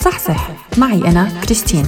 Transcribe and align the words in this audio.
صح 0.00 0.18
صح 0.18 0.48
معي 0.78 0.98
أنا 0.98 1.40
كريستين. 1.44 1.86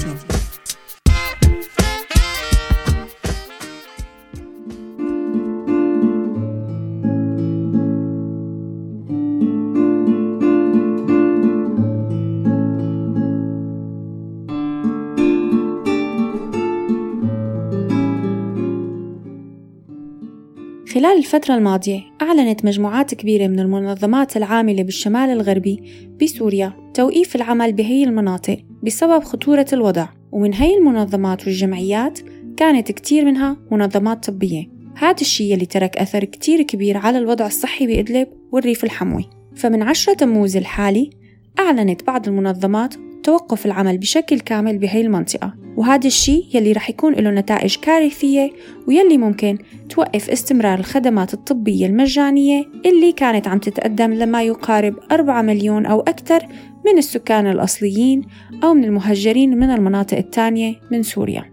خلال 20.96 21.18
الفترة 21.18 21.54
الماضية 21.54 22.00
أعلنت 22.22 22.64
مجموعات 22.64 23.14
كبيرة 23.14 23.46
من 23.46 23.60
المنظمات 23.60 24.36
العاملة 24.36 24.82
بالشمال 24.82 25.30
الغربي 25.30 25.82
بسوريا 26.22 26.72
توقيف 26.94 27.36
العمل 27.36 27.72
بهي 27.72 28.04
المناطق 28.04 28.58
بسبب 28.82 29.24
خطورة 29.24 29.66
الوضع 29.72 30.08
ومن 30.32 30.54
هي 30.54 30.76
المنظمات 30.78 31.46
والجمعيات 31.46 32.18
كانت 32.56 32.92
كتير 32.92 33.24
منها 33.24 33.56
منظمات 33.70 34.30
طبية. 34.30 34.66
هذا 34.96 35.20
الشيء 35.20 35.54
اللي 35.54 35.66
ترك 35.66 35.96
أثر 35.96 36.24
كتير 36.24 36.62
كبير 36.62 36.96
على 36.96 37.18
الوضع 37.18 37.46
الصحي 37.46 37.86
بإدلب 37.86 38.28
والريف 38.52 38.84
الحموي. 38.84 39.30
فمن 39.56 39.82
عشرة 39.82 40.14
تموز 40.14 40.56
الحالي 40.56 41.10
أعلنت 41.58 42.04
بعض 42.06 42.28
المنظمات 42.28 42.94
توقف 43.22 43.66
العمل 43.66 43.98
بشكل 43.98 44.40
كامل 44.40 44.78
بهي 44.78 45.00
المنطقة. 45.00 45.65
وهذا 45.76 46.06
الشيء 46.06 46.46
يلي 46.54 46.72
رح 46.72 46.90
يكون 46.90 47.14
له 47.14 47.30
نتائج 47.30 47.76
كارثية 47.76 48.50
ويلي 48.88 49.18
ممكن 49.18 49.58
توقف 49.88 50.30
استمرار 50.30 50.78
الخدمات 50.78 51.34
الطبية 51.34 51.86
المجانية 51.86 52.64
اللي 52.86 53.12
كانت 53.12 53.48
عم 53.48 53.58
تتقدم 53.58 54.14
لما 54.14 54.42
يقارب 54.42 54.94
4 55.12 55.42
مليون 55.42 55.86
أو 55.86 56.00
أكثر 56.00 56.46
من 56.86 56.98
السكان 56.98 57.46
الأصليين 57.46 58.22
أو 58.64 58.74
من 58.74 58.84
المهجرين 58.84 59.58
من 59.58 59.70
المناطق 59.70 60.16
الثانية 60.16 60.74
من 60.90 61.02
سوريا. 61.02 61.44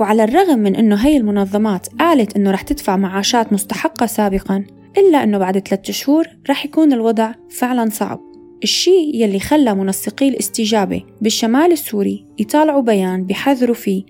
وعلى 0.00 0.24
الرغم 0.24 0.58
من 0.58 0.76
أنه 0.76 0.96
هي 0.96 1.16
المنظمات 1.16 1.88
قالت 1.98 2.36
أنه 2.36 2.50
رح 2.50 2.62
تدفع 2.62 2.96
معاشات 2.96 3.52
مستحقة 3.52 4.06
سابقاً 4.06 4.64
إلا 4.98 5.22
أنه 5.22 5.38
بعد 5.38 5.58
ثلاثة 5.58 5.92
شهور 5.92 6.26
رح 6.50 6.64
يكون 6.64 6.92
الوضع 6.92 7.32
فعلاً 7.50 7.88
صعب. 7.90 8.27
الشيء 8.62 9.14
يلي 9.14 9.40
خلى 9.40 9.74
منسقي 9.74 10.28
الاستجابة 10.28 11.02
بالشمال 11.20 11.72
السوري 11.72 12.26
يطالعوا 12.38 12.82
بيان 12.82 13.24
بحذروا 13.24 13.74
فيه 13.74 14.02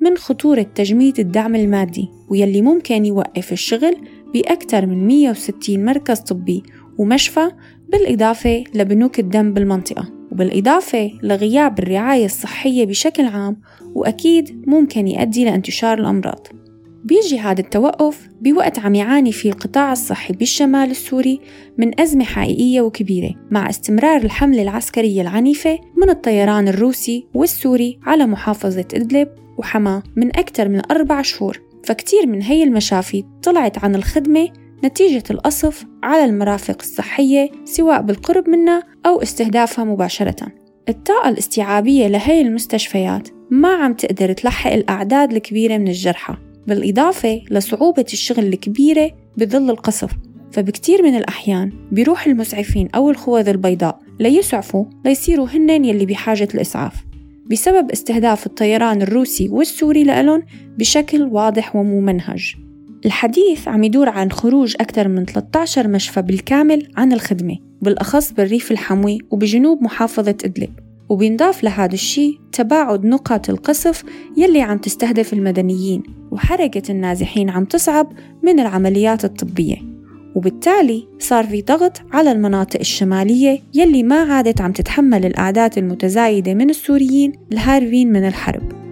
من 0.00 0.16
خطورة 0.16 0.66
تجميد 0.74 1.20
الدعم 1.20 1.54
المادي 1.54 2.08
ويلي 2.28 2.62
ممكن 2.62 3.04
يوقف 3.04 3.52
الشغل 3.52 3.96
بأكثر 4.34 4.86
من 4.86 5.06
160 5.06 5.84
مركز 5.84 6.18
طبي 6.18 6.62
ومشفى 6.98 7.50
بالإضافة 7.92 8.64
لبنوك 8.74 9.18
الدم 9.18 9.52
بالمنطقة 9.52 10.08
وبالإضافة 10.32 11.10
لغياب 11.22 11.78
الرعاية 11.78 12.24
الصحية 12.24 12.84
بشكل 12.84 13.24
عام 13.24 13.56
وأكيد 13.94 14.62
ممكن 14.66 15.08
يؤدي 15.08 15.44
لانتشار 15.44 15.98
الأمراض. 15.98 16.46
بيجي 17.06 17.38
هذا 17.38 17.60
التوقف 17.60 18.28
بوقت 18.40 18.78
عم 18.78 18.94
يعاني 18.94 19.32
فيه 19.32 19.50
القطاع 19.50 19.92
الصحي 19.92 20.34
بالشمال 20.34 20.90
السوري 20.90 21.40
من 21.78 22.00
أزمة 22.00 22.24
حقيقية 22.24 22.80
وكبيرة 22.80 23.30
مع 23.50 23.70
استمرار 23.70 24.16
الحملة 24.16 24.62
العسكرية 24.62 25.22
العنيفة 25.22 25.78
من 25.96 26.10
الطيران 26.10 26.68
الروسي 26.68 27.26
والسوري 27.34 27.98
على 28.02 28.26
محافظة 28.26 28.84
إدلب 28.94 29.28
وحما 29.58 30.02
من 30.16 30.36
أكثر 30.36 30.68
من 30.68 30.82
أربع 30.90 31.22
شهور. 31.22 31.60
فكتير 31.84 32.26
من 32.26 32.42
هي 32.42 32.62
المشافي 32.62 33.24
طلعت 33.42 33.84
عن 33.84 33.94
الخدمة 33.94 34.48
نتيجة 34.84 35.24
القصف 35.30 35.84
على 36.02 36.24
المرافق 36.24 36.76
الصحية 36.80 37.50
سواء 37.64 38.02
بالقرب 38.02 38.48
منها 38.48 38.82
أو 39.06 39.22
استهدافها 39.22 39.84
مباشرة. 39.84 40.46
الطاقة 40.88 41.28
الاستيعابية 41.28 42.06
لهي 42.06 42.40
المستشفيات 42.40 43.28
ما 43.50 43.68
عم 43.68 43.94
تقدر 43.94 44.32
تلحق 44.32 44.72
الأعداد 44.72 45.32
الكبيرة 45.32 45.78
من 45.78 45.88
الجرحى. 45.88 46.45
بالإضافة 46.66 47.40
لصعوبة 47.50 48.06
الشغل 48.12 48.46
الكبيرة 48.46 49.10
بظل 49.36 49.70
القصف. 49.70 50.10
فبكتير 50.52 51.02
من 51.02 51.16
الأحيان 51.16 51.72
بيروح 51.92 52.26
المسعفين 52.26 52.88
أو 52.94 53.10
الخوذ 53.10 53.48
البيضاء 53.48 54.00
ليسعفوا 54.20 54.84
ليصيروا 55.04 55.48
هنن 55.48 55.84
يلي 55.84 56.06
بحاجة 56.06 56.48
الإسعاف. 56.54 56.94
بسبب 57.50 57.90
استهداف 57.90 58.46
الطيران 58.46 59.02
الروسي 59.02 59.48
والسوري 59.48 60.04
لألون 60.04 60.42
بشكل 60.78 61.22
واضح 61.22 61.76
وممنهج. 61.76 62.54
الحديث 63.06 63.68
عم 63.68 63.84
يدور 63.84 64.08
عن 64.08 64.32
خروج 64.32 64.74
أكثر 64.80 65.08
من 65.08 65.24
13 65.24 65.88
مشفى 65.88 66.22
بالكامل 66.22 66.88
عن 66.96 67.12
الخدمة 67.12 67.58
بالأخص 67.82 68.32
بالريف 68.32 68.72
الحموي 68.72 69.18
وبجنوب 69.30 69.82
محافظة 69.82 70.36
إدلب. 70.44 70.85
وبينضاف 71.08 71.64
لهذا 71.64 71.94
الشيء 71.94 72.40
تباعد 72.52 73.04
نقاط 73.04 73.50
القصف 73.50 74.04
يلي 74.36 74.60
عم 74.60 74.78
تستهدف 74.78 75.32
المدنيين 75.32 76.02
وحركة 76.30 76.92
النازحين 76.92 77.50
عم 77.50 77.64
تصعب 77.64 78.12
من 78.42 78.60
العمليات 78.60 79.24
الطبية. 79.24 79.76
وبالتالي 80.34 81.08
صار 81.18 81.46
في 81.46 81.62
ضغط 81.62 82.02
على 82.12 82.32
المناطق 82.32 82.80
الشمالية 82.80 83.62
يلي 83.74 84.02
ما 84.02 84.16
عادت 84.16 84.60
عم 84.60 84.72
تتحمل 84.72 85.26
الأعداد 85.26 85.78
المتزايدة 85.78 86.54
من 86.54 86.70
السوريين 86.70 87.32
الهاربين 87.52 88.12
من 88.12 88.26
الحرب. 88.26 88.85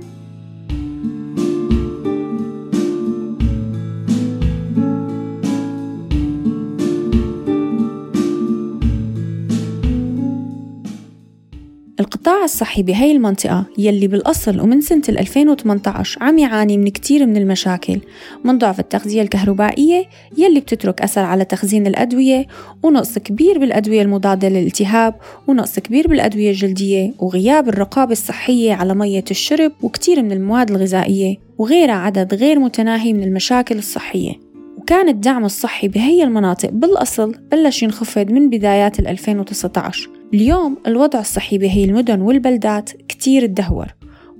القطاع 12.00 12.44
الصحي 12.44 12.82
بهي 12.82 13.12
المنطقة 13.12 13.64
يلي 13.78 14.08
بالأصل 14.08 14.60
ومن 14.60 14.80
سنة 14.80 15.02
2018 15.08 16.22
عم 16.22 16.38
يعاني 16.38 16.78
من 16.78 16.88
كتير 16.88 17.26
من 17.26 17.36
المشاكل 17.36 18.00
من 18.44 18.58
ضعف 18.58 18.80
التغذية 18.80 19.22
الكهربائية 19.22 20.04
يلي 20.38 20.60
بتترك 20.60 21.00
أثر 21.00 21.20
على 21.20 21.44
تخزين 21.44 21.86
الأدوية 21.86 22.46
ونقص 22.82 23.18
كبير 23.18 23.58
بالأدوية 23.58 24.02
المضادة 24.02 24.48
للالتهاب 24.48 25.14
ونقص 25.48 25.78
كبير 25.78 26.08
بالأدوية 26.08 26.50
الجلدية 26.50 27.12
وغياب 27.18 27.68
الرقابة 27.68 28.12
الصحية 28.12 28.72
على 28.72 28.94
مية 28.94 29.24
الشرب 29.30 29.72
وكتير 29.82 30.22
من 30.22 30.32
المواد 30.32 30.70
الغذائية 30.70 31.36
وغيرها 31.58 31.94
عدد 31.94 32.34
غير 32.34 32.58
متناهي 32.58 33.12
من 33.12 33.22
المشاكل 33.22 33.78
الصحية. 33.78 34.32
وكان 34.78 35.08
الدعم 35.08 35.44
الصحي 35.44 35.88
بهي 35.88 36.22
المناطق 36.22 36.70
بالأصل 36.70 37.34
بلش 37.52 37.82
ينخفض 37.82 38.30
من 38.30 38.50
بدايات 38.50 39.00
2019 39.00 40.10
اليوم 40.34 40.76
الوضع 40.86 41.20
الصحي 41.20 41.58
بهي 41.58 41.84
المدن 41.84 42.20
والبلدات 42.20 42.90
كتير 42.90 43.46
تدهور. 43.46 43.86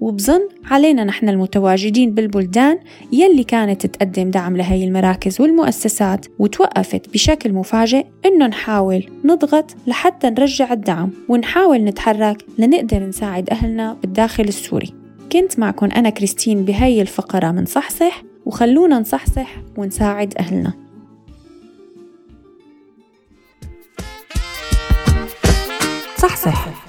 وبظن 0.01 0.41
علينا 0.65 1.05
نحن 1.05 1.29
المتواجدين 1.29 2.15
بالبلدان 2.15 2.79
يلي 3.13 3.45
كانت 3.45 3.87
تقدم 3.87 4.31
دعم 4.31 4.57
لهي 4.57 4.85
المراكز 4.85 5.41
والمؤسسات 5.41 6.27
وتوقفت 6.39 7.13
بشكل 7.13 7.53
مفاجئ 7.53 8.07
إنه 8.27 8.47
نحاول 8.47 9.07
نضغط 9.25 9.77
لحتى 9.87 10.31
نرجع 10.31 10.73
الدعم 10.73 11.11
ونحاول 11.29 11.85
نتحرك 11.85 12.45
لنقدر 12.59 13.07
نساعد 13.07 13.51
أهلنا 13.51 13.97
بالداخل 14.03 14.45
السوري. 14.45 14.95
كنت 15.33 15.59
معكم 15.59 15.87
أنا 15.87 16.11
كريستين 16.11 16.65
بهي 16.65 17.03
الفقرة 17.03 17.51
من 17.51 17.65
صحصح 17.65 18.23
وخلونا 18.47 18.99
نصحصح 18.99 19.57
ونساعد 19.77 20.35
أهلنا. 20.39 20.84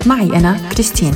معي 0.07 0.39
أنا 0.39 0.69
كريستين. 0.73 1.13